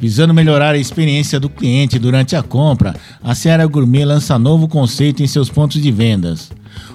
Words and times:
Visando 0.00 0.32
melhorar 0.32 0.74
a 0.74 0.78
experiência 0.78 1.40
do 1.40 1.50
cliente 1.50 1.98
durante 1.98 2.36
a 2.36 2.42
compra, 2.42 2.94
a 3.22 3.34
Seara 3.34 3.66
Gourmet 3.66 4.04
lança 4.04 4.38
novo 4.38 4.68
conceito 4.68 5.22
em 5.22 5.26
seus 5.26 5.50
pontos 5.50 5.82
de 5.82 5.90
vendas. 5.90 6.52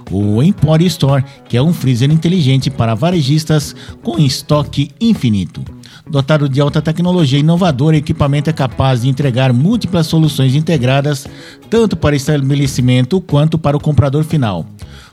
O 0.09 0.41
Empore 0.41 0.85
Store, 0.85 1.23
que 1.49 1.57
é 1.57 1.61
um 1.61 1.73
freezer 1.73 2.09
inteligente 2.09 2.69
para 2.69 2.95
varejistas 2.95 3.75
com 4.01 4.17
estoque 4.17 4.91
infinito. 5.01 5.63
Dotado 6.09 6.47
de 6.47 6.61
alta 6.61 6.81
tecnologia 6.81 7.39
inovadora, 7.39 7.95
o 7.95 7.99
equipamento 7.99 8.49
é 8.49 8.53
capaz 8.53 9.01
de 9.01 9.09
entregar 9.09 9.51
múltiplas 9.51 10.07
soluções 10.07 10.55
integradas, 10.55 11.27
tanto 11.69 11.95
para 11.97 12.15
estabelecimento 12.15 13.19
quanto 13.19 13.57
para 13.57 13.75
o 13.75 13.79
comprador 13.79 14.23
final. 14.23 14.65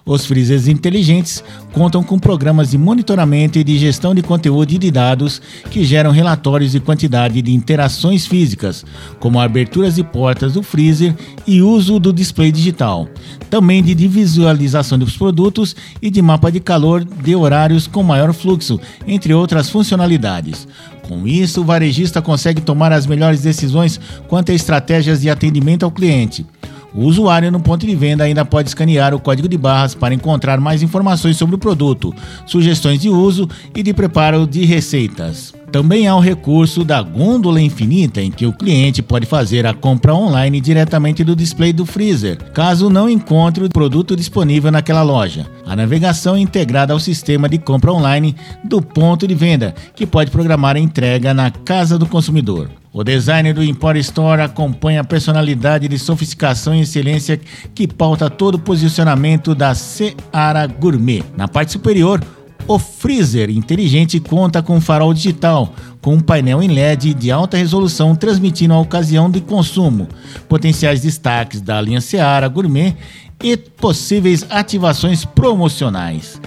Os 0.04 0.26
freezers 0.26 0.66
inteligentes 0.66 1.44
contam 1.72 2.02
com 2.02 2.18
programas 2.18 2.70
de 2.70 2.78
monitoramento 2.78 3.58
e 3.58 3.64
de 3.64 3.78
gestão 3.78 4.14
de 4.14 4.22
conteúdo 4.22 4.72
e 4.72 4.78
de 4.78 4.90
dados 4.90 5.40
que 5.70 5.84
geram 5.84 6.10
relatórios 6.10 6.72
de 6.72 6.80
quantidade 6.80 7.40
de 7.40 7.54
interações 7.54 8.26
físicas, 8.26 8.84
como 9.18 9.40
aberturas 9.40 9.94
de 9.94 10.02
portas 10.02 10.54
do 10.54 10.62
freezer 10.62 11.14
e 11.46 11.62
uso 11.62 11.98
do 11.98 12.12
display 12.12 12.50
digital, 12.50 13.08
também 13.48 13.82
de 13.82 13.94
visualização 14.08 14.98
dos 14.98 15.16
produtos 15.16 15.76
e 16.00 16.10
de 16.10 16.20
mapa 16.22 16.50
de 16.50 16.60
calor 16.60 17.04
de 17.04 17.34
horários 17.34 17.86
com 17.86 18.02
maior 18.02 18.32
fluxo, 18.32 18.80
entre 19.06 19.34
outras 19.34 19.68
funcionalidades. 19.68 20.66
Com 21.10 21.26
isso, 21.26 21.60
o 21.60 21.64
varejista 21.64 22.22
consegue 22.22 22.60
tomar 22.60 22.92
as 22.92 23.06
melhores 23.06 23.42
decisões 23.42 24.00
quanto 24.28 24.52
a 24.52 24.54
estratégias 24.54 25.20
de 25.20 25.28
atendimento 25.28 25.84
ao 25.84 25.90
cliente. 25.90 26.46
O 26.94 27.04
usuário 27.04 27.52
no 27.52 27.60
ponto 27.60 27.86
de 27.86 27.94
venda 27.94 28.24
ainda 28.24 28.44
pode 28.44 28.68
escanear 28.68 29.14
o 29.14 29.20
código 29.20 29.48
de 29.48 29.56
barras 29.56 29.94
para 29.94 30.14
encontrar 30.14 30.60
mais 30.60 30.82
informações 30.82 31.36
sobre 31.36 31.54
o 31.54 31.58
produto, 31.58 32.14
sugestões 32.46 33.00
de 33.00 33.08
uso 33.08 33.48
e 33.74 33.82
de 33.82 33.94
preparo 33.94 34.46
de 34.46 34.64
receitas. 34.64 35.54
Também 35.70 36.08
há 36.08 36.16
o 36.16 36.20
recurso 36.20 36.84
da 36.84 37.00
gôndola 37.00 37.60
infinita, 37.60 38.20
em 38.20 38.30
que 38.30 38.44
o 38.44 38.52
cliente 38.52 39.02
pode 39.02 39.24
fazer 39.24 39.64
a 39.66 39.72
compra 39.72 40.12
online 40.12 40.60
diretamente 40.60 41.22
do 41.22 41.36
display 41.36 41.72
do 41.72 41.86
freezer, 41.86 42.38
caso 42.52 42.90
não 42.90 43.08
encontre 43.08 43.64
o 43.64 43.68
produto 43.68 44.16
disponível 44.16 44.72
naquela 44.72 45.02
loja. 45.02 45.46
A 45.64 45.76
navegação 45.76 46.34
é 46.34 46.40
integrada 46.40 46.92
ao 46.92 46.98
sistema 46.98 47.48
de 47.48 47.58
compra 47.58 47.92
online 47.92 48.34
do 48.64 48.82
ponto 48.82 49.28
de 49.28 49.34
venda, 49.34 49.72
que 49.94 50.04
pode 50.06 50.32
programar 50.32 50.74
a 50.74 50.80
entrega 50.80 51.32
na 51.32 51.52
casa 51.52 51.96
do 51.96 52.06
consumidor. 52.06 52.68
O 52.92 53.04
design 53.04 53.52
do 53.52 53.62
Empire 53.62 54.00
Store 54.00 54.42
acompanha 54.42 55.02
a 55.02 55.04
personalidade 55.04 55.86
de 55.86 55.96
sofisticação 55.96 56.74
e 56.74 56.80
excelência 56.80 57.40
que 57.72 57.86
pauta 57.86 58.28
todo 58.28 58.56
o 58.56 58.58
posicionamento 58.58 59.54
da 59.54 59.76
Seara 59.76 60.66
Gourmet. 60.66 61.22
Na 61.36 61.46
parte 61.46 61.70
superior, 61.70 62.20
o 62.66 62.78
freezer 62.80 63.48
inteligente 63.48 64.18
conta 64.18 64.60
com 64.60 64.80
farol 64.80 65.14
digital, 65.14 65.72
com 66.00 66.14
um 66.14 66.20
painel 66.20 66.60
em 66.60 66.68
LED 66.68 67.14
de 67.14 67.30
alta 67.30 67.56
resolução 67.56 68.16
transmitindo 68.16 68.74
a 68.74 68.80
ocasião 68.80 69.30
de 69.30 69.40
consumo, 69.40 70.08
potenciais 70.48 71.00
destaques 71.00 71.60
da 71.60 71.80
linha 71.80 72.00
Seara 72.00 72.48
Gourmet 72.48 72.96
e 73.40 73.56
possíveis 73.56 74.44
ativações 74.50 75.24
promocionais. 75.24 76.40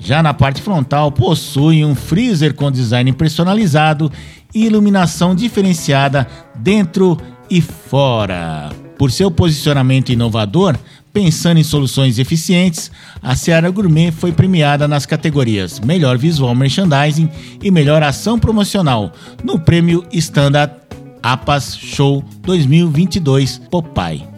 Já 0.00 0.22
na 0.22 0.32
parte 0.32 0.62
frontal, 0.62 1.12
possui 1.12 1.84
um 1.84 1.94
freezer 1.94 2.54
com 2.54 2.70
design 2.70 3.12
personalizado 3.12 4.10
e 4.54 4.64
iluminação 4.64 5.34
diferenciada 5.34 6.26
dentro 6.56 7.18
e 7.50 7.60
fora. 7.60 8.70
Por 8.96 9.12
seu 9.12 9.30
posicionamento 9.30 10.10
inovador, 10.10 10.76
pensando 11.12 11.58
em 11.58 11.64
soluções 11.64 12.18
eficientes, 12.18 12.90
a 13.22 13.36
Seara 13.36 13.70
Gourmet 13.70 14.10
foi 14.10 14.32
premiada 14.32 14.88
nas 14.88 15.04
categorias 15.04 15.80
Melhor 15.80 16.16
Visual 16.16 16.54
Merchandising 16.54 17.28
e 17.62 17.70
Melhor 17.70 18.02
Ação 18.02 18.38
Promocional 18.38 19.12
no 19.44 19.58
prêmio 19.58 20.04
Standard 20.12 20.72
APAS 21.22 21.76
Show 21.76 22.24
2022 22.42 23.60
Popeye. 23.70 24.29